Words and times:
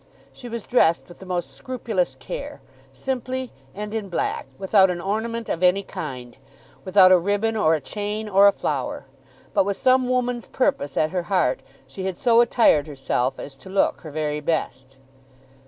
She 0.33 0.49
was 0.49 0.65
dressed 0.65 1.07
with 1.07 1.19
the 1.19 1.27
most 1.27 1.53
scrupulous 1.53 2.15
care, 2.17 2.59
simply, 2.91 3.51
and 3.75 3.93
in 3.93 4.09
black, 4.09 4.47
without 4.57 4.89
an 4.89 4.99
ornament 4.99 5.47
of 5.47 5.61
any 5.61 5.83
kind, 5.83 6.39
without 6.83 7.11
a 7.11 7.19
ribbon 7.19 7.55
or 7.55 7.75
a 7.75 7.79
chain 7.81 8.27
or 8.27 8.47
a 8.47 8.51
flower. 8.51 9.05
But 9.53 9.63
with 9.63 9.77
some 9.77 10.09
woman's 10.09 10.47
purpose 10.47 10.97
at 10.97 11.11
her 11.11 11.21
heart 11.29 11.59
she 11.85 12.05
had 12.05 12.17
so 12.17 12.41
attired 12.41 12.87
herself 12.87 13.37
as 13.37 13.55
to 13.57 13.69
look 13.69 14.01
her 14.01 14.09
very 14.09 14.39
best. 14.39 14.97